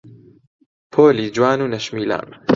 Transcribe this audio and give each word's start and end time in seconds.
پۆلی 0.93 1.25
جوان 1.35 1.59
و 1.61 1.71
نەشمیلان 1.73 2.27